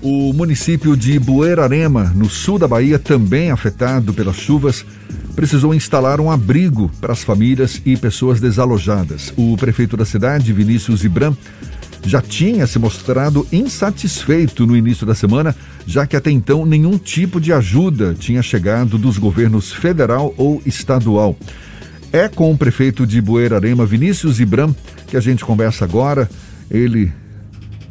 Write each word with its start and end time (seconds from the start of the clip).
O 0.00 0.32
município 0.32 0.96
de 0.96 1.18
Buerarema, 1.18 2.12
no 2.14 2.30
sul 2.30 2.56
da 2.56 2.68
Bahia, 2.68 3.00
também 3.00 3.50
afetado 3.50 4.14
pelas 4.14 4.36
chuvas, 4.36 4.84
precisou 5.34 5.74
instalar 5.74 6.20
um 6.20 6.30
abrigo 6.30 6.88
para 7.00 7.12
as 7.12 7.24
famílias 7.24 7.82
e 7.84 7.96
pessoas 7.96 8.40
desalojadas. 8.40 9.32
O 9.36 9.56
prefeito 9.56 9.96
da 9.96 10.04
cidade, 10.04 10.52
Vinícius 10.52 11.02
Ibram, 11.02 11.36
já 12.04 12.22
tinha 12.22 12.64
se 12.66 12.78
mostrado 12.78 13.46
insatisfeito 13.50 14.66
no 14.66 14.76
início 14.76 15.04
da 15.04 15.16
semana, 15.16 15.54
já 15.84 16.06
que 16.06 16.16
até 16.16 16.30
então 16.30 16.64
nenhum 16.64 16.96
tipo 16.96 17.40
de 17.40 17.52
ajuda 17.52 18.14
tinha 18.18 18.40
chegado 18.40 18.98
dos 18.98 19.18
governos 19.18 19.72
federal 19.72 20.32
ou 20.36 20.62
estadual. 20.64 21.36
É 22.12 22.28
com 22.28 22.52
o 22.52 22.56
prefeito 22.56 23.04
de 23.04 23.20
Buerarema, 23.20 23.84
Vinícius 23.84 24.38
Ibram, 24.38 24.74
que 25.08 25.16
a 25.16 25.20
gente 25.20 25.44
conversa 25.44 25.84
agora. 25.84 26.30
Ele 26.70 27.12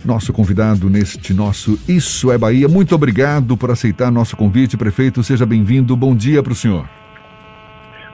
nosso 0.08 0.32
convidado 0.32 0.90
neste 0.90 1.34
nosso 1.34 1.78
Isso 1.88 2.32
é 2.32 2.38
Bahia. 2.38 2.68
Muito 2.68 2.96
obrigado 2.96 3.58
por 3.58 3.70
aceitar 3.70 4.10
nosso 4.10 4.38
convite, 4.38 4.78
prefeito. 4.78 5.22
Seja 5.22 5.46
bem-vindo. 5.46 5.96
Bom 5.96 6.16
dia 6.16 6.42
para 6.42 6.54
o 6.54 6.56
senhor. 6.56 6.90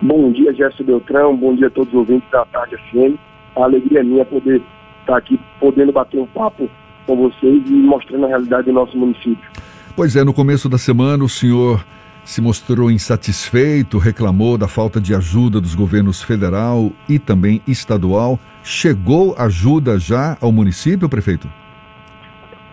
Bom 0.02 0.32
dia, 0.32 0.54
Gerson 0.54 0.84
Beltrão. 0.84 1.38
Bom 1.38 1.56
dia 1.56 1.68
a 1.68 1.70
todos 1.70 1.94
os 1.94 2.00
ouvintes 2.00 2.30
da 2.32 2.44
Tarde 2.46 2.76
FM. 2.90 3.16
A 3.56 3.64
alegria 3.64 4.00
é 4.00 4.04
minha 4.04 4.26
poder 4.26 4.62
estar 5.00 5.18
aqui, 5.18 5.40
podendo 5.60 5.92
bater 5.92 6.20
um 6.20 6.26
papo 6.26 6.68
com 7.06 7.16
vocês 7.16 7.62
e 7.68 7.74
mostrando 7.74 8.26
a 8.26 8.28
realidade 8.28 8.66
do 8.66 8.74
nosso 8.74 8.98
município. 8.98 9.48
Pois 9.96 10.16
é, 10.16 10.24
no 10.24 10.34
começo 10.34 10.68
da 10.68 10.78
semana 10.78 11.24
o 11.24 11.30
senhor 11.30 11.86
se 12.26 12.42
mostrou 12.42 12.90
insatisfeito, 12.90 13.98
reclamou 13.98 14.58
da 14.58 14.68
falta 14.68 15.00
de 15.00 15.14
ajuda 15.14 15.62
dos 15.62 15.76
governos 15.76 16.24
federal 16.24 16.92
e 17.08 17.20
também 17.20 17.62
estadual. 17.68 18.40
Chegou 18.64 19.36
ajuda 19.38 20.00
já 20.00 20.38
ao 20.42 20.52
município, 20.52 21.08
prefeito? 21.08 21.50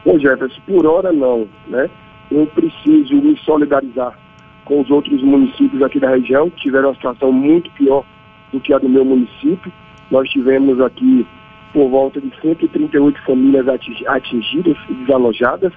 Ô 0.05 0.19
Jefferson, 0.19 0.61
por 0.67 0.87
hora 0.87 1.13
não, 1.13 1.47
né? 1.67 1.91
Eu 2.31 2.47
preciso 2.47 3.17
me 3.17 3.37
solidarizar 3.39 4.19
com 4.65 4.81
os 4.81 4.91
outros 4.91 5.23
municípios 5.23 5.83
aqui 5.83 5.99
da 5.99 6.11
região, 6.11 6.49
que 6.49 6.63
tiveram 6.63 6.89
uma 6.91 6.95
situação 6.95 7.33
muito 7.33 7.71
pior 7.73 8.05
do 8.53 8.61
que 8.61 8.73
a 8.73 8.79
do 8.79 8.89
meu 8.89 9.05
município. 9.05 9.73
Nós 10.11 10.29
tivemos 10.31 10.81
aqui 10.81 11.27
por 11.73 11.89
volta 11.89 12.21
de 12.21 12.33
138 12.41 13.21
famílias 13.25 13.67
atingidas 14.07 14.77
e 14.89 14.95
desalojadas, 14.95 15.73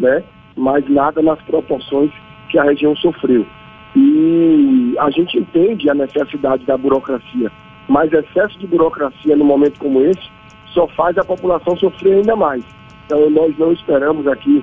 né? 0.00 0.24
Mas 0.56 0.88
nada 0.88 1.22
nas 1.22 1.40
proporções 1.42 2.10
que 2.48 2.58
a 2.58 2.64
região 2.64 2.96
sofreu. 2.96 3.46
E 3.94 4.94
a 4.98 5.10
gente 5.10 5.38
entende 5.38 5.88
a 5.88 5.94
necessidade 5.94 6.64
da 6.64 6.76
burocracia, 6.76 7.50
mas 7.88 8.12
excesso 8.12 8.58
de 8.58 8.66
burocracia 8.66 9.36
no 9.36 9.44
momento 9.44 9.78
como 9.78 10.02
esse 10.02 10.30
só 10.66 10.86
faz 10.88 11.16
a 11.16 11.24
população 11.24 11.76
sofrer 11.76 12.14
ainda 12.14 12.36
mais. 12.36 12.64
Então, 13.08 13.30
nós 13.30 13.56
não 13.56 13.72
esperamos 13.72 14.26
aqui 14.26 14.62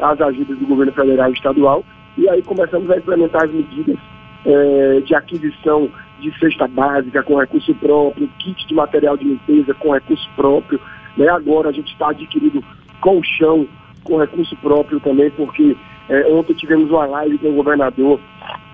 as 0.00 0.20
ajudas 0.20 0.58
do 0.58 0.66
governo 0.66 0.92
federal 0.92 1.30
e 1.30 1.32
estadual 1.32 1.84
e 2.18 2.28
aí 2.28 2.42
começamos 2.42 2.90
a 2.90 2.96
implementar 2.96 3.44
as 3.44 3.52
medidas 3.52 3.96
é, 4.44 5.00
de 5.00 5.14
aquisição 5.14 5.88
de 6.18 6.36
cesta 6.40 6.66
básica 6.66 7.22
com 7.22 7.38
recurso 7.38 7.72
próprio, 7.76 8.28
kit 8.40 8.66
de 8.66 8.74
material 8.74 9.16
de 9.16 9.22
limpeza 9.22 9.72
com 9.74 9.92
recurso 9.92 10.28
próprio. 10.34 10.80
Né? 11.16 11.28
Agora 11.28 11.68
a 11.68 11.72
gente 11.72 11.92
está 11.92 12.10
adquirindo 12.10 12.64
colchão 13.00 13.64
com 14.02 14.18
recurso 14.18 14.56
próprio 14.56 14.98
também, 14.98 15.30
porque 15.30 15.76
é, 16.08 16.26
ontem 16.32 16.54
tivemos 16.54 16.90
uma 16.90 17.06
live 17.06 17.38
com 17.38 17.50
o 17.50 17.54
governador, 17.54 18.18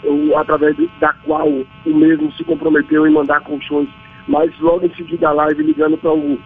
eu, 0.02 0.38
através 0.38 0.74
de, 0.76 0.88
da 0.98 1.12
qual 1.12 1.46
o 1.46 1.94
mesmo 1.94 2.32
se 2.32 2.42
comprometeu 2.42 3.06
em 3.06 3.12
mandar 3.12 3.40
colchões, 3.40 3.88
mas 4.26 4.50
logo 4.60 4.86
em 4.86 4.94
seguida 4.94 5.28
a 5.28 5.32
live 5.32 5.62
ligando 5.62 5.98
para 5.98 6.10
o, 6.10 6.38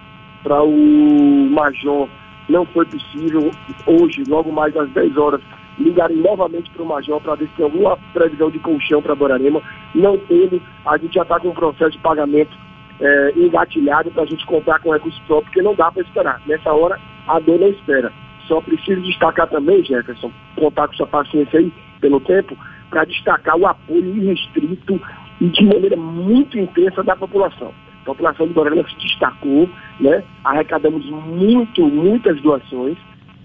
o 0.67 1.51
major 1.51 2.09
não 2.49 2.65
foi 2.67 2.85
possível. 2.87 3.51
Hoje, 3.87 4.25
logo 4.29 4.53
mais 4.53 4.77
às 4.77 4.91
10 4.91 5.17
horas, 5.17 5.41
ligarem 5.79 6.17
novamente 6.17 6.71
para 6.71 6.83
o 6.83 6.87
Major 6.87 7.21
para 7.21 7.35
ver 7.35 7.49
se 7.49 7.55
tem 7.55 7.65
alguma 7.65 7.97
previsão 8.13 8.51
de 8.51 8.59
colchão 8.59 9.03
para 9.03 9.15
Borarema. 9.15 9.63
Não 9.95 10.17
tendo, 10.19 10.61
a 10.87 10.97
gente 10.97 11.15
já 11.15 11.23
está 11.23 11.41
com 11.41 11.49
um 11.49 11.55
processo 11.55 11.93
de 11.93 11.99
pagamento 11.99 12.57
é, 13.01 13.33
engatilhado 13.37 14.11
para 14.11 14.23
a 14.23 14.27
gente 14.27 14.45
comprar 14.47 14.81
com 14.81 14.93
recurso 14.93 15.21
próprio, 15.27 15.47
porque 15.47 15.63
não 15.63 15.75
dá 15.75 15.91
para 15.91 16.03
esperar. 16.03 16.41
Nessa 16.47 16.73
hora, 16.73 16.99
a 17.27 17.39
dor 17.41 17.59
não 17.59 17.69
espera. 17.69 18.13
Só 18.47 18.61
preciso 18.61 19.01
destacar 19.03 19.49
também, 19.49 19.83
Jefferson, 19.85 20.31
contar 20.57 20.89
com 20.89 20.95
sua 20.95 21.07
paciência 21.07 21.59
aí 21.59 21.73
pelo 22.01 22.21
tempo, 22.21 22.57
para 22.91 23.05
destacar 23.05 23.57
o 23.57 23.67
apoio 23.67 24.17
irrestrito 24.17 25.01
e 25.41 25.49
de 25.49 25.65
maneira 25.65 25.97
muito 25.97 26.59
intensa 26.59 27.03
da 27.03 27.17
população. 27.17 27.73
A 28.05 28.13
população 28.13 28.47
de 28.47 28.53
Borarema 28.53 28.87
se 28.87 28.97
destacou, 28.97 29.69
né? 29.99 30.23
arrecadamos 30.45 31.09
muito, 31.09 31.87
muitas 31.87 32.39
doações 32.43 32.99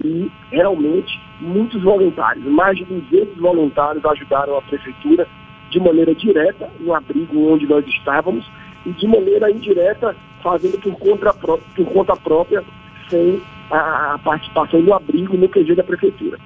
e 0.03 0.29
realmente 0.51 1.19
muitos 1.39 1.81
voluntários, 1.81 2.43
mais 2.45 2.77
de 2.77 2.83
200 2.83 3.37
voluntários 3.37 4.03
ajudaram 4.03 4.57
a 4.57 4.61
prefeitura 4.61 5.25
de 5.71 5.79
maneira 5.79 6.13
direta 6.13 6.69
no 6.79 6.93
abrigo 6.93 7.53
onde 7.53 7.65
nós 7.65 7.87
estávamos 7.87 8.45
e 8.85 8.91
de 8.91 9.07
maneira 9.07 9.49
indireta 9.49 10.15
fazendo 10.43 10.77
por 10.79 10.93
conta, 10.97 11.33
por 11.33 11.85
conta 11.85 12.15
própria 12.17 12.63
sem 13.09 13.41
a, 13.71 14.15
a 14.15 14.19
participação 14.19 14.81
do 14.81 14.93
abrigo 14.93 15.37
no 15.37 15.47
QG 15.47 15.75
da 15.75 15.83
prefeitura. 15.83 16.37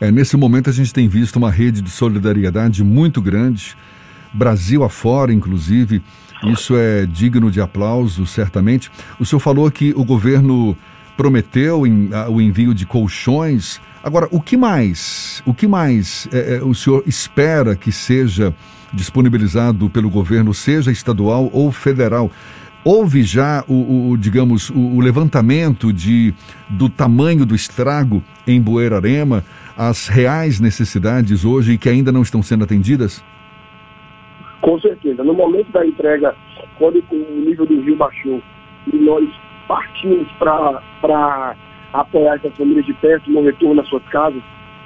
É, 0.00 0.10
nesse 0.10 0.36
momento 0.36 0.70
a 0.70 0.72
gente 0.72 0.92
tem 0.92 1.08
visto 1.08 1.36
uma 1.36 1.50
rede 1.50 1.82
de 1.82 1.90
solidariedade 1.90 2.82
muito 2.84 3.20
grande, 3.20 3.76
Brasil 4.32 4.84
afora, 4.84 5.32
inclusive, 5.32 6.02
isso 6.44 6.76
é 6.76 7.04
digno 7.06 7.50
de 7.50 7.60
aplauso, 7.60 8.26
certamente. 8.26 8.90
O 9.18 9.26
senhor 9.26 9.40
falou 9.40 9.70
que 9.70 9.92
o 9.96 10.04
governo 10.04 10.76
prometeu 11.16 11.82
o 11.82 12.40
envio 12.40 12.72
de 12.72 12.86
colchões. 12.86 13.78
Agora, 14.02 14.26
o 14.30 14.40
que 14.40 14.56
mais? 14.56 15.42
O 15.44 15.52
que 15.52 15.66
mais 15.66 16.26
é, 16.32 16.56
é, 16.56 16.62
o 16.62 16.74
senhor 16.74 17.02
espera 17.06 17.76
que 17.76 17.92
seja 17.92 18.54
disponibilizado 18.90 19.90
pelo 19.90 20.08
governo, 20.08 20.54
seja 20.54 20.90
estadual 20.90 21.50
ou 21.52 21.70
federal? 21.70 22.30
Houve 22.82 23.22
já 23.22 23.62
o, 23.68 24.12
o 24.12 24.16
digamos, 24.16 24.70
o, 24.70 24.78
o, 24.78 25.00
levantamento 25.00 25.92
de, 25.92 26.32
do 26.70 26.88
tamanho 26.88 27.44
do 27.44 27.54
estrago 27.54 28.24
em 28.46 28.58
Buerarema, 28.58 29.44
as 29.76 30.08
reais 30.08 30.58
necessidades 30.58 31.44
hoje 31.44 31.76
que 31.76 31.90
ainda 31.90 32.10
não 32.10 32.22
estão 32.22 32.42
sendo 32.42 32.64
atendidas? 32.64 33.22
Com 34.60 34.78
certeza. 34.80 35.24
No 35.24 35.34
momento 35.34 35.70
da 35.72 35.86
entrega, 35.86 36.34
quando 36.78 37.02
o 37.10 37.40
nível 37.46 37.66
do 37.66 37.80
rio 37.80 37.96
baixou 37.96 38.42
e 38.92 38.96
nós 38.96 39.28
partimos 39.66 40.28
para 40.38 41.56
apoiar 41.92 42.34
essas 42.36 42.54
famílias 42.56 42.84
de 42.84 42.92
perto 42.94 43.30
no 43.30 43.42
retorno 43.42 43.80
às 43.80 43.88
suas 43.88 44.02
casas, 44.08 44.42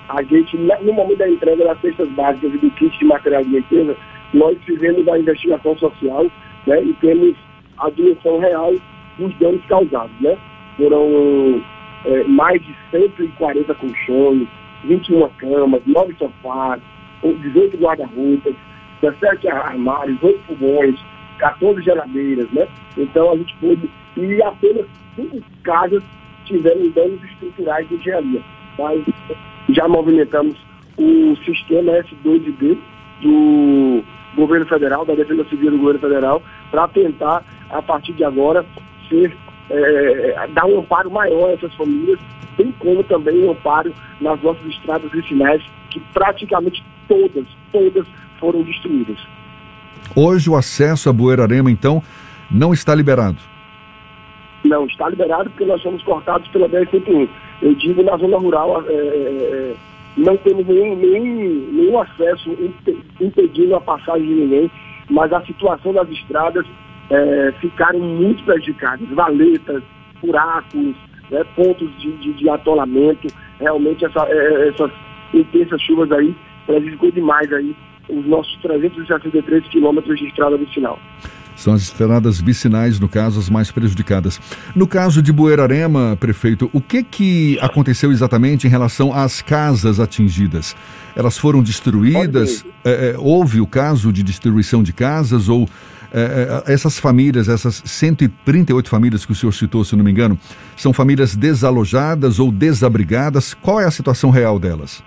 a 0.09 0.23
gente, 0.23 0.57
no 0.57 0.93
momento 0.93 1.19
da 1.19 1.29
entrega 1.29 1.65
das 1.65 1.81
cestas 1.81 2.09
básicas 2.11 2.55
e 2.55 2.59
do 2.59 2.71
kit 2.73 2.97
de 2.99 3.05
material 3.05 3.43
de 3.43 3.51
limpeza, 3.51 3.97
nós 4.33 4.59
fizemos 4.65 5.07
a 5.09 5.19
investigação 5.19 5.77
social 5.79 6.27
né, 6.67 6.83
e 6.83 6.93
temos 6.95 7.35
a 7.79 7.91
dimensão 7.91 8.39
real 8.39 8.75
dos 9.19 9.35
danos 9.39 9.65
causados. 9.67 10.13
Né? 10.21 10.37
Foram 10.77 11.63
é, 12.05 12.25
mais 12.25 12.63
de 12.63 12.75
140 12.91 13.75
colchões, 13.75 14.47
21 14.85 15.29
camas, 15.39 15.83
9 15.87 16.15
sofás, 16.19 16.81
18 17.23 17.77
guarda-roupas, 17.79 18.55
17 19.11 19.49
armários, 19.49 20.23
8 20.23 20.41
fogões, 20.47 20.99
14 21.39 21.83
geladeiras, 21.83 22.51
né? 22.51 22.67
Então 22.97 23.33
a 23.33 23.37
gente 23.37 23.55
pôde, 23.61 23.91
e 24.17 24.43
apenas 24.43 24.87
cinco 25.17 25.41
casas 25.63 26.03
tiveram 26.45 26.89
danos 26.91 27.23
estruturais 27.25 27.89
de 27.89 27.95
engenharia. 27.97 28.43
Mas 28.79 29.03
já 29.71 29.89
movimentamos 29.89 30.57
o 30.97 31.37
sistema 31.45 31.93
S2D 31.93 32.79
do 33.21 34.05
governo 34.37 34.67
federal, 34.67 35.05
da 35.05 35.15
Defesa 35.15 35.45
Civil 35.45 35.71
do 35.73 35.79
governo 35.79 36.01
federal, 36.01 36.43
para 36.71 36.89
tentar, 36.89 37.45
a 37.71 37.83
partir 37.83 38.13
de 38.13 38.25
agora, 38.25 38.65
ser, 39.09 39.37
é, 39.71 40.49
dar 40.53 40.67
um 40.67 40.81
amparo 40.81 41.11
maior 41.11 41.51
a 41.51 41.53
essas 41.53 41.73
famílias, 41.75 42.19
bem 42.57 42.73
como 42.79 43.03
também 43.05 43.45
um 43.45 43.53
amparo 43.53 43.93
nas 44.21 44.41
nossas 44.43 44.65
estradas 44.67 45.11
vicinais, 45.11 45.63
que 45.91 46.01
praticamente 46.13 46.85
todas, 47.09 47.47
todas 47.73 48.07
foram 48.45 48.63
destruídas. 48.63 49.17
Hoje 50.15 50.51
o 50.51 50.57
acesso 50.57 51.09
a 51.09 51.13
Buerarema, 51.13 51.71
então, 51.71 52.03
não 52.51 52.75
está 52.75 52.95
liberado? 52.95 53.39
Não, 54.63 54.85
está 54.87 55.09
liberado 55.09 55.49
porque 55.49 55.65
nós 55.65 55.81
somos 55.81 56.03
cortados 56.03 56.47
pela 56.49 56.69
BR-101. 56.69 57.29
Eu 57.63 57.75
digo 57.75 58.03
na 58.03 58.17
zona 58.19 58.37
rural, 58.37 58.85
é, 58.87 58.93
é, 58.93 59.75
não 60.17 60.37
temos 60.37 60.67
nenhum, 60.67 60.95
nenhum, 60.97 61.69
nenhum 61.73 61.99
acesso 61.99 62.51
impedindo 63.19 63.75
a 63.77 63.81
passagem 63.81 64.27
de 64.27 64.35
ninguém, 64.35 64.71
mas 65.09 65.33
a 65.33 65.41
situação 65.47 65.95
das 65.95 66.09
estradas 66.11 66.67
é, 67.09 67.53
ficaram 67.61 67.99
muito 67.99 68.45
prejudicadas. 68.45 69.09
Valetas, 69.09 69.83
buracos, 70.21 70.95
né, 71.31 71.45
pontos 71.57 71.91
de, 71.99 72.13
de, 72.19 72.33
de, 72.35 72.49
atolamento. 72.51 73.29
Realmente 73.59 74.05
essa, 74.05 74.21
essas 74.69 74.91
intensas 75.33 75.81
chuvas 75.81 76.13
aí 76.13 76.35
prejudicou 76.67 77.11
demais 77.11 77.51
aí 77.53 77.75
os 78.09 78.27
nossos 78.27 78.57
363 78.63 79.67
quilômetros 79.69 80.19
de 80.19 80.27
estrada 80.27 80.57
vicinal. 80.57 80.99
São 81.57 81.73
as 81.73 81.83
estradas 81.83 82.41
vicinais, 82.41 82.99
no 82.99 83.09
caso, 83.09 83.39
as 83.39 83.49
mais 83.49 83.71
prejudicadas. 83.71 84.41
No 84.75 84.87
caso 84.87 85.23
de 85.23 85.33
Buerarema, 85.33 86.17
prefeito, 86.19 86.69
o 86.73 86.81
que, 86.81 87.03
que 87.03 87.59
aconteceu 87.61 88.11
exatamente 88.11 88.67
em 88.67 88.71
relação 88.71 89.15
às 89.15 89.41
casas 89.41 90.01
atingidas? 90.01 90.75
Elas 91.15 91.39
foram 91.39 91.63
destruídas? 91.63 92.65
É, 92.85 93.13
é, 93.13 93.15
houve 93.19 93.61
o 93.61 93.67
caso 93.67 94.13
de 94.13 94.23
destruição 94.23 94.83
de 94.83 94.93
casas 94.93 95.49
ou 95.49 95.69
é, 96.13 96.63
é 96.67 96.73
essas 96.73 96.99
famílias, 96.99 97.49
essas 97.49 97.83
138 97.85 98.89
famílias 98.89 99.25
que 99.25 99.33
o 99.33 99.35
senhor 99.35 99.53
citou, 99.53 99.85
se 99.85 99.97
não 99.97 100.05
me 100.05 100.11
engano, 100.11 100.39
são 100.77 100.93
famílias 100.93 101.37
desalojadas 101.37 102.39
ou 102.39 102.51
desabrigadas? 102.51 103.55
Qual 103.55 103.81
é 103.81 103.85
a 103.85 103.91
situação 103.91 104.31
real 104.31 104.59
delas? 104.59 105.03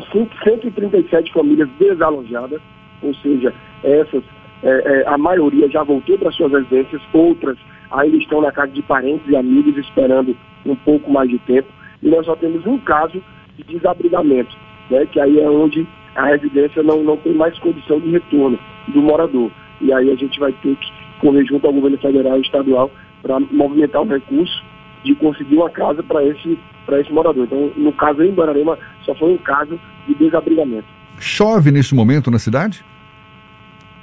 São 0.00 0.26
137 0.40 1.32
famílias 1.32 1.68
desalojadas, 1.78 2.60
ou 3.02 3.14
seja, 3.16 3.52
essas 3.82 4.22
é, 4.62 4.68
é, 4.68 5.08
a 5.08 5.18
maioria 5.18 5.68
já 5.68 5.82
voltou 5.82 6.16
para 6.16 6.30
suas 6.30 6.52
residências, 6.52 7.02
outras 7.12 7.58
ainda 7.90 8.16
estão 8.16 8.40
na 8.40 8.52
casa 8.52 8.72
de 8.72 8.82
parentes 8.82 9.28
e 9.28 9.36
amigos 9.36 9.76
esperando 9.76 10.36
um 10.64 10.76
pouco 10.76 11.10
mais 11.10 11.28
de 11.28 11.38
tempo. 11.40 11.68
E 12.02 12.08
nós 12.08 12.24
só 12.24 12.36
temos 12.36 12.64
um 12.64 12.78
caso 12.78 13.22
de 13.56 13.64
desabrigamento, 13.64 14.56
né, 14.88 15.06
que 15.06 15.20
aí 15.20 15.40
é 15.40 15.48
onde 15.48 15.86
a 16.14 16.26
residência 16.26 16.82
não, 16.82 17.02
não 17.02 17.16
tem 17.16 17.34
mais 17.34 17.58
condição 17.58 17.98
de 18.00 18.10
retorno 18.10 18.58
do 18.88 19.02
morador. 19.02 19.50
E 19.80 19.92
aí 19.92 20.10
a 20.10 20.14
gente 20.14 20.38
vai 20.38 20.52
ter 20.52 20.76
que 20.76 20.92
correr 21.20 21.44
junto 21.44 21.66
ao 21.66 21.72
governo 21.72 21.98
federal 21.98 22.38
e 22.38 22.42
estadual 22.42 22.90
para 23.20 23.40
movimentar 23.40 24.02
o 24.02 24.06
recurso 24.06 24.62
de 25.04 25.14
conseguir 25.16 25.56
uma 25.56 25.70
casa 25.70 26.02
para 26.02 26.24
esse, 26.24 26.58
esse 26.92 27.12
morador. 27.12 27.44
Então, 27.44 27.72
no 27.76 27.92
caso 27.92 28.22
em 28.22 28.32
Guararema, 28.32 28.78
só 29.04 29.14
foi 29.14 29.32
um 29.32 29.38
caso 29.38 29.78
de 30.06 30.14
desabrigamento. 30.14 30.86
Chove 31.18 31.70
neste 31.70 31.94
momento 31.94 32.30
na 32.30 32.38
cidade? 32.38 32.84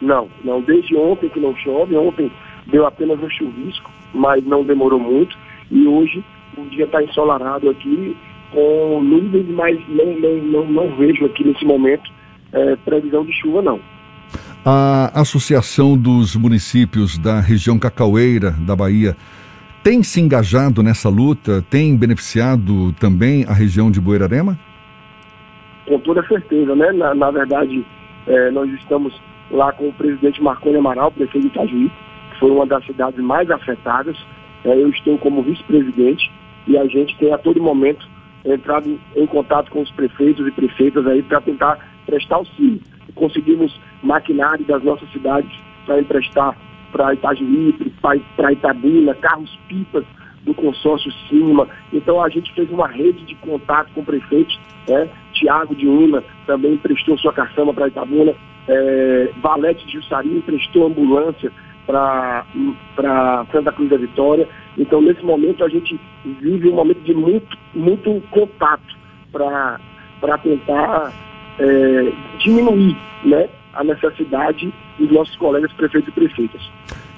Não, 0.01 0.30
não. 0.44 0.62
Desde 0.62 0.96
ontem 0.96 1.30
que 1.30 1.40
não 1.40 1.56
chove, 1.57 1.96
ontem 1.96 2.31
deu 2.68 2.86
apenas 2.86 3.22
um 3.22 3.30
chuvisco, 3.30 3.92
mas 4.13 4.44
não 4.46 4.63
demorou 4.63 5.00
muito. 5.00 5.38
E 5.69 5.86
hoje 5.86 6.24
o 6.57 6.66
dia 6.66 6.86
está 6.86 7.04
ensolarado 7.04 7.69
aqui, 7.69 8.16
com 8.51 9.01
nuvens, 9.04 9.48
mas 9.50 9.78
não, 9.90 10.19
não, 10.19 10.36
não, 10.38 10.66
não 10.66 10.96
vejo 10.96 11.25
aqui 11.25 11.44
nesse 11.44 11.66
momento 11.66 12.10
é, 12.52 12.75
previsão 12.78 13.25
de 13.25 13.34
chuva, 13.34 13.62
não. 13.62 13.80
A 14.66 15.12
Associação 15.22 15.98
dos 15.98 16.36
Municípios 16.36 17.18
da 17.18 17.40
região 17.40 17.80
Cacaueira 17.80 18.52
da 18.52 18.75
Bahia 18.75 19.16
tem 19.81 20.04
se 20.04 20.19
engajado 20.19 20.84
nessa 20.84 21.10
luta? 21.10 21.63
Tem 21.69 21.95
beneficiado 21.95 22.92
também 22.94 23.45
a 23.48 23.54
região 23.54 23.90
de 23.90 24.02
Boirarema? 24.02 24.60
Com 25.89 25.97
toda 26.01 26.21
certeza, 26.27 26.75
né? 26.75 26.91
Na, 26.91 27.15
na 27.15 27.31
verdade, 27.31 27.83
é, 28.27 28.51
nós 28.51 28.69
estamos 28.74 29.19
lá 29.50 29.71
com 29.71 29.89
o 29.89 29.94
presidente 29.94 30.39
Marconi 30.39 30.77
Amaral, 30.77 31.12
prefeito 31.12 31.47
de 31.47 31.47
Itajuí, 31.47 31.91
que 32.30 32.39
foi 32.39 32.51
uma 32.51 32.68
das 32.68 32.86
cidades 32.86 33.19
mais 33.19 33.50
afetadas. 33.50 34.15
É, 34.63 34.69
eu 34.69 34.88
estou 34.89 35.18
como 35.18 35.41
vice-presidente 35.41 36.31
e 36.68 36.77
a 36.77 36.86
gente 36.86 37.18
tem 37.18 37.33
a 37.33 37.39
todo 37.39 37.59
momento 37.59 38.07
entrado 38.45 39.00
em 39.15 39.25
contato 39.25 39.71
com 39.71 39.81
os 39.81 39.89
prefeitos 39.94 40.47
e 40.47 40.51
prefeitas 40.51 41.07
aí 41.07 41.24
para 41.24 41.41
tentar 41.41 41.80
prestar 42.06 42.35
auxílio. 42.35 42.80
Conseguimos 43.15 43.75
maquinário 44.03 44.63
das 44.65 44.83
nossas 44.83 45.12
cidades 45.12 45.51
para 45.88 46.00
emprestar 46.00 46.56
para 46.92 47.15
Itajuí, 47.15 47.74
para 48.35 48.51
Itabuna, 48.51 49.15
carros-pipas 49.15 50.06
do 50.44 50.53
consórcio 50.53 51.12
Cima. 51.27 51.68
Então 51.92 52.24
a 52.24 52.30
gente 52.30 52.53
fez 52.53 52.69
uma 52.69 52.88
rede 52.88 53.25
de 53.25 53.33
contato 53.35 53.92
com 53.94 54.03
prefeitos. 54.03 54.59
Né? 54.88 55.10
Tiago 55.34 55.76
de 55.76 55.88
Una 55.88 56.24
também 56.46 56.74
emprestou 56.74 57.18
sua 57.18 57.34
caçamba 57.34 57.74
para 57.74 57.88
Itabuna 57.88 58.36
é, 58.70 59.31
Valete 59.42 59.86
de 59.88 59.94
Jussari 59.94 60.30
emprestou 60.30 60.86
ambulância 60.86 61.52
para 61.88 62.46
Santa 63.52 63.72
Cruz 63.72 63.90
da 63.90 63.98
Vitória. 63.98 64.48
Então, 64.78 65.02
nesse 65.02 65.24
momento, 65.26 65.64
a 65.64 65.70
gente 65.70 66.00
vive 66.24 66.70
um 66.70 66.76
momento 66.76 67.02
de 67.02 67.14
muito, 67.16 67.58
muito 67.74 68.22
contato 68.30 68.96
para 69.31 70.38
tentar 70.44 71.12
é, 71.58 72.12
diminuir 72.38 72.96
né, 73.26 73.50
a 73.74 73.84
necessidade 73.84 74.72
dos 75.00 75.12
nossos 75.12 75.36
colegas 75.38 75.74
prefeitos 75.74 76.10
e 76.10 76.12
prefeitas. 76.12 76.62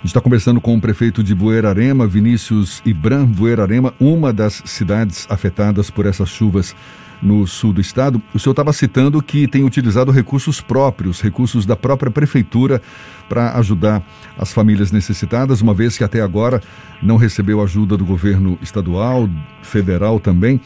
A 0.01 0.03
gente 0.03 0.09
está 0.13 0.21
conversando 0.21 0.59
com 0.59 0.75
o 0.75 0.81
prefeito 0.81 1.23
de 1.23 1.35
Buerarema, 1.35 2.07
Vinícius 2.07 2.81
Ibram 2.83 3.23
Buerarema, 3.23 3.93
uma 3.99 4.33
das 4.33 4.63
cidades 4.65 5.27
afetadas 5.29 5.91
por 5.91 6.07
essas 6.07 6.27
chuvas 6.27 6.75
no 7.21 7.45
sul 7.45 7.71
do 7.71 7.79
estado. 7.79 8.19
O 8.33 8.39
senhor 8.39 8.53
estava 8.53 8.73
citando 8.73 9.21
que 9.21 9.47
tem 9.47 9.63
utilizado 9.63 10.11
recursos 10.11 10.59
próprios, 10.59 11.21
recursos 11.21 11.67
da 11.67 11.75
própria 11.75 12.11
prefeitura 12.11 12.81
para 13.29 13.55
ajudar 13.59 14.01
as 14.39 14.51
famílias 14.51 14.91
necessitadas, 14.91 15.61
uma 15.61 15.75
vez 15.75 15.99
que 15.99 16.03
até 16.03 16.19
agora 16.19 16.63
não 16.99 17.15
recebeu 17.15 17.61
ajuda 17.61 17.95
do 17.95 18.03
governo 18.03 18.57
estadual, 18.59 19.29
federal 19.61 20.19
também. 20.19 20.59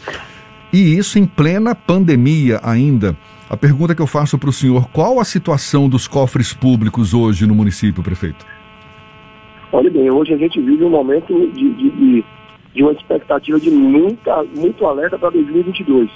E 0.72 0.98
isso 0.98 1.20
em 1.20 1.26
plena 1.26 1.76
pandemia 1.76 2.62
ainda. 2.64 3.18
A 3.50 3.58
pergunta 3.58 3.94
que 3.94 4.02
eu 4.02 4.08
faço 4.08 4.38
para 4.38 4.50
o 4.50 4.54
senhor: 4.54 4.88
qual 4.94 5.20
a 5.20 5.26
situação 5.26 5.90
dos 5.90 6.08
cofres 6.08 6.54
públicos 6.54 7.14
hoje 7.14 7.46
no 7.46 7.54
município, 7.54 8.02
prefeito? 8.02 8.55
Olha 9.75 9.92
bem, 9.92 10.10
hoje 10.10 10.33
a 10.33 10.38
gente 10.38 10.62
vive 10.62 10.86
um 10.86 10.89
momento 10.89 11.33
de, 11.51 11.69
de, 11.74 11.89
de, 11.89 12.25
de 12.74 12.81
uma 12.81 12.94
expectativa 12.94 13.60
de 13.60 13.69
muita, 13.69 14.42
muito 14.56 14.86
alerta 14.86 15.19
para 15.19 15.31
2022 15.31 16.10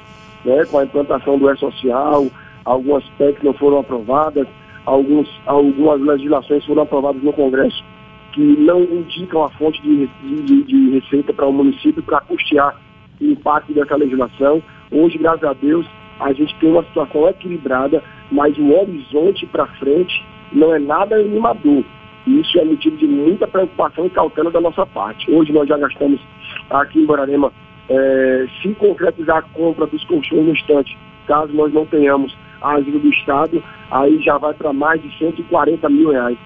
né, 0.46 0.64
com 0.64 0.78
a 0.78 0.86
implantação 0.86 1.38
do 1.38 1.52
E-Social, 1.52 2.28
algumas 2.64 3.04
PECs 3.18 3.44
não 3.44 3.52
foram 3.52 3.80
aprovadas, 3.80 4.48
alguns, 4.86 5.30
algumas 5.46 6.00
legislações 6.00 6.64
foram 6.64 6.84
aprovadas 6.84 7.22
no 7.22 7.34
Congresso 7.34 7.84
que 8.32 8.40
não 8.40 8.82
indicam 8.82 9.44
a 9.44 9.50
fonte 9.50 9.82
de, 9.82 10.08
de, 10.08 10.64
de 10.64 10.90
receita 10.92 11.34
para 11.34 11.46
o 11.46 11.52
município 11.52 12.02
para 12.02 12.22
custear 12.22 12.80
o 13.20 13.26
impacto 13.26 13.74
dessa 13.74 13.98
legislação. 13.98 14.64
Hoje, 14.90 15.18
graças 15.18 15.44
a 15.44 15.52
Deus, 15.52 15.86
a 16.22 16.32
gente 16.32 16.56
tem 16.62 16.72
uma 16.72 16.84
situação 16.84 17.28
equilibrada, 17.28 18.02
mas 18.32 18.58
o 18.58 18.72
horizonte 18.72 19.46
para 19.48 19.68
frente 19.68 20.24
não 20.54 20.74
é 20.74 20.80
nada 20.80 21.18
animador. 21.18 21.84
Isso 22.30 22.60
é 22.60 22.64
motivo 22.64 22.96
de 22.96 23.08
muita 23.08 23.48
preocupação 23.48 24.06
e 24.06 24.10
cautela 24.12 24.52
da 24.52 24.62
nossa 24.62 24.86
parte. 24.86 25.30
Hoje 25.32 25.52
nós 25.52 25.68
já 25.68 25.78
gastamos 25.78 26.22
aqui 26.70 27.00
em 27.00 27.06
Borarema 27.06 27.52
é, 27.90 28.46
se 28.62 28.70
concretizar 28.76 29.38
a 29.38 29.42
compra 29.42 29.88
dos 29.88 30.04
colchões 30.06 30.46
no 30.46 30.52
instante, 30.52 30.96
caso 31.26 31.52
nós 31.54 31.74
não 31.74 31.88
tenhamos 31.88 32.38
a 32.62 32.74
ajuda 32.74 33.00
do 33.00 33.10
Estado, 33.10 33.64
aí 33.90 34.22
já 34.22 34.38
vai 34.38 34.54
para 34.54 34.72
mais 34.72 35.02
de 35.02 35.18
140 35.18 35.90
mil 35.90 36.12
reais 36.12 36.38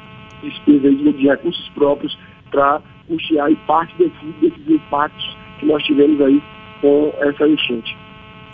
de 0.41 0.49
despesas 0.49 0.97
de 0.97 1.27
recursos 1.27 1.69
próprios 1.75 2.17
para 2.49 2.81
custear 3.07 3.51
e 3.51 3.55
parte 3.67 3.93
desses, 3.97 4.35
desses 4.39 4.69
impactos 4.69 5.37
que 5.59 5.65
nós 5.65 5.83
tivemos 5.83 6.21
aí 6.21 6.41
com 6.79 7.13
essa 7.19 7.45
enchente. 7.45 7.97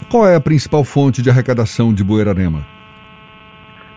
Qual 0.09 0.27
é 0.27 0.35
a 0.35 0.41
principal 0.41 0.83
fonte 0.83 1.21
de 1.21 1.29
arrecadação 1.29 1.93
de 1.93 2.03
Boerarema? 2.03 2.65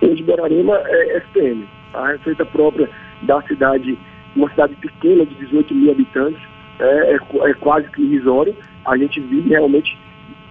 De 0.03 0.23
Boerarema 0.23 0.77
é 0.85 1.19
SPM, 1.19 1.65
a 1.95 2.09
receita 2.09 2.45
própria 2.45 2.91
da 3.23 3.41
cidade, 3.43 3.99
uma 4.35 4.49
cidade 4.50 4.75
pequena 4.76 5.25
de 5.25 5.35
18 5.35 5.75
mil 5.75 5.91
habitantes, 5.91 6.43
é, 6.79 7.14
é, 7.14 7.50
é 7.50 7.55
quase 7.55 7.88
que 7.91 8.02
irrisório. 8.02 8.55
A 8.85 8.97
gente 8.97 9.21
vive 9.21 9.50
realmente 9.50 9.97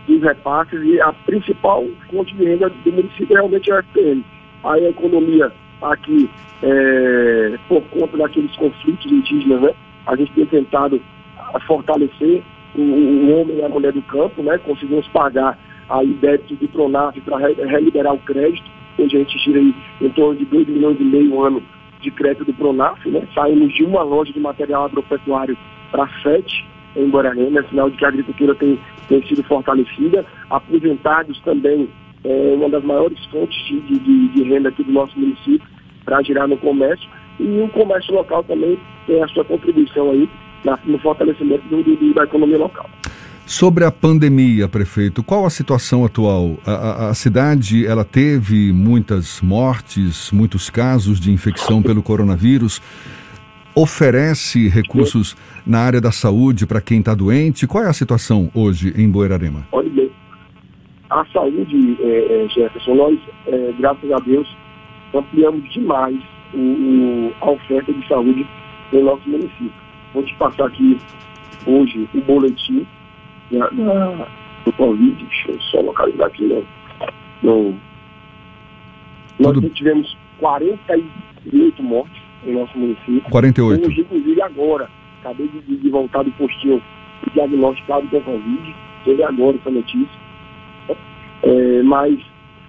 dos 0.07 0.21
repasses 0.21 0.81
e 0.83 0.99
a 1.01 1.11
principal 1.13 1.85
fonte 2.09 2.35
de 2.35 2.43
renda 2.43 2.69
do 2.69 2.91
município 2.91 3.35
realmente 3.35 3.71
é 3.71 3.75
a 3.75 3.83
FPM. 3.83 4.25
Aí 4.63 4.85
a 4.85 4.89
economia 4.89 5.51
aqui, 5.81 6.29
é, 6.61 7.57
por 7.67 7.81
conta 7.89 8.17
daqueles 8.17 8.55
conflitos 8.55 9.11
indígenas, 9.11 9.61
né, 9.61 9.73
a 10.05 10.15
gente 10.15 10.31
tem 10.33 10.45
tentado 10.45 11.01
fortalecer 11.67 12.43
o, 12.75 12.81
o, 12.81 13.41
homem 13.41 13.57
e 13.57 13.63
a 13.63 13.69
mulher 13.69 13.91
do 13.91 14.01
campo, 14.03 14.41
né, 14.43 14.57
conseguimos 14.59 15.07
pagar 15.09 15.57
a 15.89 16.03
débito 16.03 16.55
do 16.55 16.67
Pronaf 16.69 17.19
para 17.21 17.37
reliberar 17.37 18.13
o 18.13 18.19
crédito. 18.19 18.69
Hoje 18.97 19.15
a 19.15 19.19
gente 19.19 19.39
tira 19.39 19.59
aí 19.59 19.75
em 20.01 20.09
torno 20.09 20.37
de 20.37 20.45
2 20.45 20.67
milhões 20.67 20.99
e 20.99 21.03
meio 21.03 21.41
ano 21.43 21.61
de 22.01 22.11
crédito 22.11 22.45
do 22.45 22.53
Pronaf, 22.53 23.07
né? 23.07 23.27
Saímos 23.33 23.73
de 23.73 23.83
uma 23.83 24.03
loja 24.03 24.33
de 24.33 24.39
material 24.39 24.85
agropecuário 24.85 25.57
para 25.91 26.07
sete 26.21 26.65
em 26.95 27.09
Guararema, 27.09 27.63
sinal 27.69 27.89
de 27.89 27.97
que 27.97 28.05
a 28.05 28.09
agricultura 28.09 28.55
tem, 28.55 28.79
tem 29.07 29.25
sido 29.27 29.43
fortalecida. 29.43 30.25
Aposentados 30.49 31.39
também 31.41 31.87
é 32.23 32.53
uma 32.55 32.69
das 32.69 32.83
maiores 32.83 33.23
fontes 33.25 33.57
de, 33.65 33.79
de, 33.79 34.27
de 34.29 34.43
renda 34.43 34.69
aqui 34.69 34.83
do 34.83 34.91
nosso 34.91 35.17
município 35.17 35.67
para 36.05 36.21
girar 36.21 36.47
no 36.47 36.57
comércio. 36.57 37.09
E 37.39 37.61
o 37.61 37.67
comércio 37.69 38.13
local 38.13 38.43
também 38.43 38.77
tem 39.07 39.23
a 39.23 39.27
sua 39.29 39.45
contribuição 39.45 40.11
aí 40.11 40.29
na, 40.63 40.77
no 40.85 40.97
fortalecimento 40.99 41.63
do, 41.67 41.81
do, 41.83 42.13
da 42.13 42.23
economia 42.23 42.57
local. 42.57 42.89
Sobre 43.51 43.83
a 43.83 43.91
pandemia, 43.91 44.65
prefeito, 44.69 45.21
qual 45.21 45.45
a 45.45 45.49
situação 45.49 46.05
atual? 46.05 46.57
A, 46.65 46.71
a, 46.71 47.09
a, 47.09 47.13
cidade 47.13 47.85
ela 47.85 48.05
teve 48.05 48.71
muitas 48.71 49.41
mortes, 49.41 50.31
muitos 50.31 50.69
casos 50.69 51.19
de 51.19 51.33
infecção 51.33 51.83
pelo 51.83 52.01
coronavírus 52.01 52.81
oferece 53.75 54.69
recursos 54.69 55.35
na 55.67 55.79
área 55.79 55.99
da 55.99 56.13
saúde 56.13 56.65
para 56.65 56.79
quem 56.79 56.99
está 56.99 57.13
doente? 57.13 57.67
Qual 57.67 57.83
é 57.83 57.89
a 57.89 57.93
situação 57.93 58.49
hoje 58.53 58.93
em 58.95 59.11
Boerarema? 59.11 59.67
Olha 59.73 59.89
bem, 59.89 60.09
a 61.09 61.25
saúde, 61.25 61.97
é, 61.99 62.45
é, 62.45 62.47
Jefferson, 62.47 62.95
nós, 62.95 63.19
é, 63.47 63.73
graças 63.77 64.09
a 64.13 64.19
Deus, 64.19 64.47
ampliamos 65.13 65.69
demais 65.73 66.17
o, 66.53 66.57
o, 66.57 67.33
a 67.41 67.51
oferta 67.51 67.91
de 67.91 68.07
saúde 68.07 68.47
no 68.93 69.03
nosso 69.03 69.29
município. 69.29 69.73
Vou 70.13 70.23
te 70.23 70.33
passar 70.35 70.67
aqui 70.67 70.97
hoje 71.67 72.07
o 72.13 72.21
boletim 72.21 72.87
da, 73.51 73.69
da, 73.69 74.27
do 74.65 74.73
Covid, 74.73 75.23
deixa 75.23 75.51
eu 75.51 75.61
só 75.61 75.81
localizar 75.81 76.27
aqui 76.27 76.43
no, 76.43 76.63
no 77.43 77.75
nós 79.39 79.53
Tudo... 79.53 79.69
tivemos 79.69 80.17
48 80.39 81.83
mortes 81.83 82.21
em 82.45 82.53
nosso 82.53 82.77
município. 82.77 83.21
48. 83.29 83.87
Hoje, 83.87 84.01
inclusive 84.01 84.41
agora, 84.41 84.89
acabei 85.19 85.47
de, 85.47 85.77
de 85.77 85.89
voltar 85.89 86.23
do 86.23 86.31
postinho 86.31 86.81
diagnosticado 87.33 88.07
com 88.07 88.21
Covid, 88.21 88.75
teve 89.03 89.23
agora 89.23 89.57
essa 89.57 89.71
notícia. 89.71 90.21
É, 91.43 91.83
mas 91.83 92.19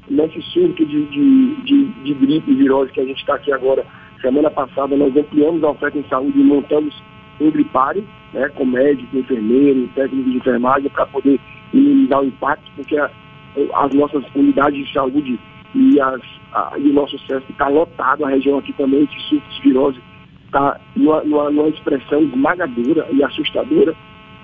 nesse 0.09 0.41
surto 0.43 0.85
de, 0.85 1.05
de, 1.07 1.55
de, 1.63 1.85
de 1.85 2.15
gripe 2.15 2.55
virose 2.55 2.93
que 2.93 3.01
a 3.01 3.05
gente 3.05 3.21
está 3.21 3.35
aqui 3.35 3.53
agora, 3.53 3.85
semana 4.21 4.51
passada 4.51 4.97
nós 4.97 5.15
ampliamos 5.17 5.63
a 5.63 5.71
oferta 5.71 5.99
em 5.99 6.05
saúde 6.09 6.39
e 6.39 6.45
montamos 6.45 6.95
um 7.41 7.51
gripário, 7.51 8.05
né, 8.33 8.49
com 8.51 8.65
médico, 8.65 9.17
enfermeiro, 9.17 9.89
técnico 9.95 10.31
de 10.31 10.37
enfermagem, 10.37 10.91
para 10.91 11.07
poder 11.07 11.41
minimizar 11.73 12.21
o 12.21 12.27
impacto, 12.27 12.71
porque 12.77 12.97
a, 12.99 13.11
as 13.75 13.95
nossas 13.95 14.25
unidades 14.35 14.87
de 14.87 14.93
saúde 14.93 15.39
e, 15.75 16.01
as, 16.01 16.21
a, 16.53 16.73
e 16.79 16.91
o 16.91 16.93
nosso 16.93 17.19
CESP 17.21 17.53
está 17.53 17.69
lotado, 17.69 18.25
a 18.25 18.31
região 18.31 18.59
aqui 18.59 18.73
também, 18.75 19.05
de 19.05 19.21
surtos 19.29 19.59
virose, 19.61 20.01
está 20.47 20.79
numa, 20.95 21.23
numa, 21.25 21.51
numa, 21.51 21.69
expressão 21.69 22.23
esmagadora 22.23 23.07
e 23.11 23.23
assustadora. 23.25 23.95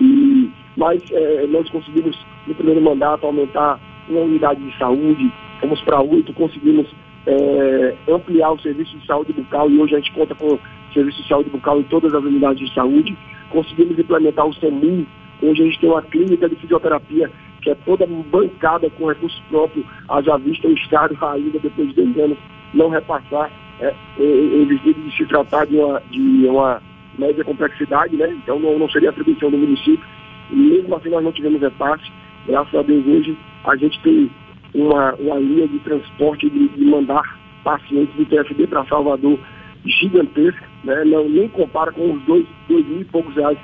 E, 0.01 0.49
mas 0.75 1.01
é, 1.11 1.45
nós 1.47 1.69
conseguimos, 1.69 2.17
no 2.47 2.55
primeiro 2.55 2.81
mandato, 2.81 3.25
aumentar 3.25 3.79
uma 4.07 4.21
unidade 4.21 4.63
de 4.63 4.77
saúde, 4.77 5.31
fomos 5.59 5.81
para 5.81 6.01
oito, 6.01 6.33
conseguimos 6.33 6.87
é, 7.27 7.95
ampliar 8.07 8.51
o 8.51 8.59
serviço 8.59 8.97
de 8.97 9.05
saúde 9.05 9.33
bucal 9.33 9.69
e 9.69 9.77
hoje 9.77 9.95
a 9.95 9.99
gente 9.99 10.11
conta 10.13 10.33
com 10.33 10.57
serviço 10.93 11.21
de 11.21 11.27
saúde 11.27 11.49
bucal 11.49 11.79
em 11.79 11.83
todas 11.83 12.13
as 12.13 12.23
unidades 12.23 12.67
de 12.67 12.73
saúde. 12.73 13.17
Conseguimos 13.49 13.97
implementar 13.97 14.45
o 14.45 14.53
SEMU, 14.53 15.05
hoje 15.41 15.61
a 15.61 15.65
gente 15.65 15.79
tem 15.79 15.89
uma 15.89 16.01
clínica 16.01 16.47
de 16.47 16.55
fisioterapia 16.55 17.31
que 17.61 17.69
é 17.69 17.75
toda 17.75 18.07
bancada 18.07 18.89
com 18.91 19.07
recursos 19.07 19.39
próprios, 19.49 19.85
haja 20.07 20.37
vista 20.37 20.67
o 20.67 20.73
Estado 20.73 21.17
ainda 21.21 21.59
depois 21.59 21.89
de 21.89 21.95
dois 21.95 22.17
anos 22.17 22.37
não 22.73 22.89
repassar, 22.89 23.51
é, 23.79 23.93
em 24.19 24.65
virtude 24.65 25.01
de 25.01 25.17
se 25.17 25.25
tratar 25.25 25.65
de 25.65 25.75
uma, 25.75 26.01
de 26.09 26.47
uma 26.47 26.81
média 27.17 27.43
complexidade, 27.43 28.15
né? 28.15 28.29
então 28.43 28.59
não, 28.59 28.77
não 28.77 28.89
seria 28.89 29.09
atribuição 29.09 29.49
do 29.49 29.57
município, 29.57 30.05
e 30.51 30.55
mesmo 30.55 30.95
assim 30.95 31.09
nós 31.09 31.23
não 31.23 31.31
tivemos 31.31 31.61
repasse, 31.61 32.11
graças 32.47 32.73
a 32.73 32.81
Deus 32.81 33.05
hoje 33.05 33.37
a 33.65 33.75
gente 33.75 33.99
tem 34.01 34.29
uma, 34.73 35.13
uma 35.15 35.37
linha 35.39 35.67
de 35.67 35.79
transporte 35.79 36.49
de, 36.49 36.67
de 36.69 36.85
mandar 36.85 37.39
pacientes 37.63 38.15
do 38.15 38.25
TFD 38.25 38.67
para 38.67 38.85
Salvador 38.85 39.37
gigantesca, 39.85 40.68
né? 40.83 41.03
não, 41.05 41.27
nem 41.27 41.47
compara 41.49 41.91
com 41.91 42.13
os 42.13 42.21
dois, 42.23 42.45
dois 42.67 42.85
mil 42.87 43.01
e 43.01 43.05
poucos 43.05 43.35
reais 43.35 43.57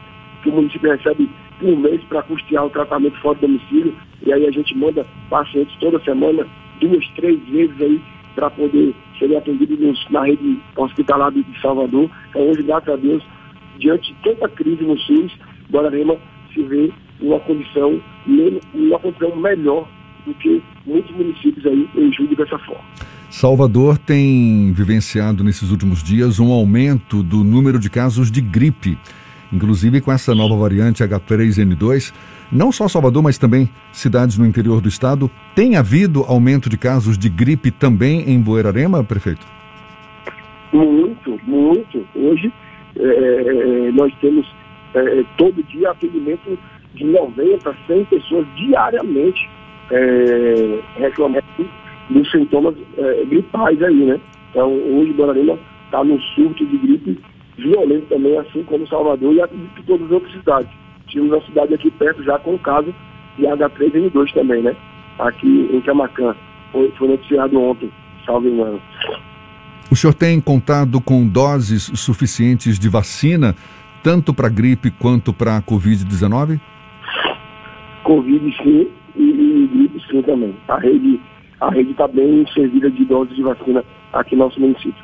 que 0.44 0.50
o 0.50 0.54
município 0.54 0.92
recebe 0.92 1.30
por 1.60 1.78
mês 1.78 2.02
para 2.04 2.24
custear 2.24 2.66
o 2.66 2.70
tratamento 2.70 3.20
fora 3.20 3.38
do 3.40 3.48
domicílio. 3.48 3.96
E 4.26 4.34
aí 4.34 4.46
a 4.46 4.52
gente 4.52 4.76
manda 4.78 5.06
pacientes 5.30 5.76
toda 5.80 6.00
semana, 6.04 6.46
duas, 6.80 7.08
três 7.16 7.40
vezes 7.48 7.80
aí, 7.82 8.02
para 8.36 8.50
poder 8.50 8.94
serem 9.18 9.38
atendidos 9.38 10.06
na 10.10 10.26
rede 10.26 10.60
hospitalar 10.76 11.32
de 11.32 11.46
Salvador. 11.62 12.10
Então 12.30 12.50
hoje, 12.50 12.64
graças 12.64 12.90
a 12.90 12.96
Deus, 12.98 13.24
diante 13.78 14.14
de 14.14 14.20
tanta 14.22 14.50
crise 14.50 14.84
no 14.84 14.98
SUS, 15.00 15.32
Guararema 15.72 16.18
se 16.54 16.62
vê 16.64 16.92
uma 17.22 17.40
condição, 17.40 18.00
uma 18.74 19.00
condição 19.00 19.36
melhor 19.36 19.88
do 20.26 20.34
que 20.36 20.62
muitos 20.86 21.16
municípios 21.16 21.66
aí, 21.66 21.88
eu 21.96 22.12
julgo 22.12 22.36
dessa 22.36 22.58
forma. 22.60 22.84
Salvador 23.36 23.98
tem 23.98 24.72
vivenciado 24.72 25.44
nesses 25.44 25.70
últimos 25.70 26.01
dias 26.01 26.39
um 26.39 26.54
aumento 26.54 27.22
do 27.22 27.44
número 27.44 27.77
de 27.77 27.89
casos 27.89 28.32
de 28.32 28.39
gripe 28.39 28.98
inclusive 29.51 30.00
com 30.00 30.10
essa 30.10 30.34
nova 30.34 30.56
variante 30.56 31.04
H3N2, 31.04 32.13
não 32.50 32.72
só 32.72 32.88
Salvador, 32.88 33.22
mas 33.22 33.38
também 33.38 33.70
cidades 33.92 34.38
no 34.38 34.46
interior 34.46 34.80
do 34.80 34.88
estado. 34.88 35.30
Tem 35.54 35.75
havido 35.75 36.24
aumento 36.24 36.70
de 36.70 36.77
casos 36.77 37.18
de 37.18 37.27
gripe 37.30 37.72
também 37.72 38.22
em 38.22 38.39
Buerarema, 38.39 39.04
prefeito? 39.04 39.46
Muito, 40.72 41.38
muito. 41.44 42.08
Hoje 42.15 42.51
é, 42.96 43.92
nós 43.92 44.13
temos 44.22 44.50
é, 44.94 45.25
todo 45.38 45.62
dia 45.63 45.92
atendimento 45.92 46.58
de 46.94 47.04
90, 47.04 47.75
100 47.86 48.06
pessoas 48.06 48.48
diariamente 48.56 49.50
é, 49.92 50.80
reclamando 50.98 51.44
dos 52.10 52.30
sintomas 52.32 52.76
é, 52.98 53.26
gripais 53.26 53.82
aí, 53.82 54.06
né? 54.06 54.20
Então, 54.52 54.72
hoje 54.72 55.14
Buerarema 55.14 55.58
está 55.86 56.04
no 56.04 56.20
surto 56.22 56.66
de 56.66 56.78
gripe 56.78 57.20
violento 57.58 58.08
também, 58.08 58.38
assim 58.38 58.64
como 58.64 58.88
Salvador 58.88 59.34
e 59.34 59.42
acredito 59.42 59.84
todas 59.86 60.06
as 60.06 60.12
outras 60.12 60.34
cidades. 60.34 60.70
Tínhamos 61.08 61.34
uma 61.34 61.46
cidade 61.46 61.74
aqui 61.74 61.92
perto 61.92 62.24
já 62.24 62.38
com 62.40 62.58
caso 62.58 62.94
de 63.38 63.44
H3N2 63.46 64.34
também, 64.34 64.62
né? 64.62 64.76
Aqui 65.20 65.70
em 65.72 65.82
Camacan. 65.82 66.36
Foi, 66.72 66.92
foi 66.98 67.08
noticiado 67.08 67.60
ontem, 67.60 67.90
salve 68.26 68.50
engano. 68.50 68.82
O 69.90 69.96
senhor 69.96 70.14
tem 70.14 70.42
contado 70.42 71.00
com 71.00 71.28
doses 71.28 71.92
suficientes 71.96 72.80
de 72.80 72.90
vacina, 72.90 73.56
tanto 74.04 74.34
para 74.34 74.50
gripe 74.50 74.92
quanto 74.92 75.32
para 75.32 75.58
a 75.58 75.62
Covid-19? 75.62 76.60
Covid 78.04 78.56
sim 78.58 78.88
e, 79.16 79.22
e, 79.24 79.68
gripe 79.68 80.02
sim 80.10 80.22
também. 80.22 80.56
A 80.68 80.78
rede 80.78 81.20
a 81.60 81.70
rede 81.70 81.92
está 81.92 82.08
bem 82.08 82.46
servida 82.54 82.90
de 82.90 83.06
doses 83.06 83.36
de 83.36 83.44
vacina 83.44 83.84
aqui 84.14 84.36
no 84.36 84.46
nosso 84.46 84.60
município. 84.60 85.04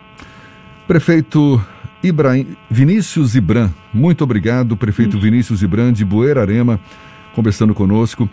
Prefeito 0.88 1.62
Ibrahim, 2.04 2.56
Vinícius 2.70 3.36
Ibran, 3.36 3.70
muito 3.94 4.24
obrigado, 4.24 4.76
prefeito 4.76 5.20
Vinícius 5.20 5.62
Ibran 5.62 5.94
de 5.94 6.04
Buerarema, 6.04 6.80
conversando 7.34 7.74
conosco. 7.74 8.30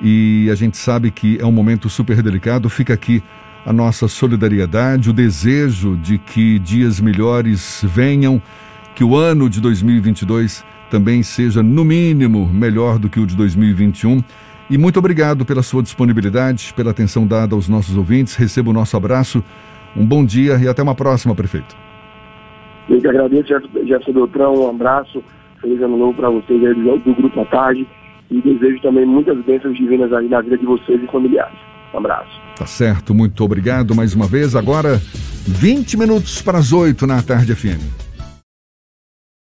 E 0.00 0.48
a 0.50 0.54
gente 0.54 0.76
sabe 0.76 1.10
que 1.10 1.38
é 1.40 1.46
um 1.46 1.52
momento 1.52 1.88
super 1.88 2.20
delicado. 2.22 2.68
Fica 2.68 2.94
aqui 2.94 3.22
a 3.64 3.72
nossa 3.72 4.08
solidariedade, 4.08 5.08
o 5.08 5.12
desejo 5.12 5.96
de 5.96 6.18
que 6.18 6.58
dias 6.58 7.00
melhores 7.00 7.84
venham, 7.84 8.42
que 8.94 9.04
o 9.04 9.16
ano 9.16 9.48
de 9.48 9.60
2022 9.60 10.64
também 10.90 11.22
seja, 11.22 11.62
no 11.62 11.84
mínimo, 11.84 12.46
melhor 12.52 12.98
do 12.98 13.08
que 13.08 13.18
o 13.18 13.26
de 13.26 13.34
2021. 13.36 14.22
E 14.70 14.78
muito 14.78 14.98
obrigado 14.98 15.44
pela 15.44 15.62
sua 15.62 15.82
disponibilidade, 15.82 16.72
pela 16.74 16.90
atenção 16.90 17.26
dada 17.26 17.54
aos 17.54 17.68
nossos 17.68 17.96
ouvintes. 17.96 18.34
Receba 18.34 18.70
o 18.70 18.72
nosso 18.72 18.96
abraço. 18.96 19.44
Um 19.96 20.04
bom 20.04 20.24
dia 20.24 20.56
e 20.56 20.66
até 20.66 20.82
uma 20.82 20.94
próxima, 20.94 21.34
prefeito. 21.34 21.76
Eu 22.88 23.00
que 23.00 23.06
agradeço, 23.06 23.48
Jefferson 23.48 24.12
Beltrão, 24.12 24.54
um 24.54 24.70
abraço, 24.70 25.22
feliz 25.60 25.80
ano 25.80 25.96
novo 25.96 26.14
para 26.14 26.28
vocês 26.30 26.62
aí 26.64 26.74
do, 26.74 26.98
do 26.98 27.14
Grupo 27.14 27.40
à 27.40 27.44
Tarde 27.46 27.86
e 28.30 28.40
desejo 28.40 28.80
também 28.82 29.06
muitas 29.06 29.38
bênçãos 29.44 29.76
divinas 29.76 30.12
aí 30.12 30.28
na 30.28 30.40
vida 30.40 30.58
de 30.58 30.66
vocês 30.66 31.02
e 31.02 31.06
familiares. 31.06 31.58
Um 31.92 31.98
abraço. 31.98 32.40
Tá 32.56 32.66
certo, 32.66 33.14
muito 33.14 33.42
obrigado 33.44 33.94
mais 33.94 34.14
uma 34.14 34.26
vez. 34.26 34.54
Agora, 34.54 35.00
20 35.46 35.96
minutos 35.96 36.42
para 36.42 36.58
as 36.58 36.72
8 36.72 37.06
na 37.06 37.22
tarde 37.22 37.54
FM. 37.54 38.03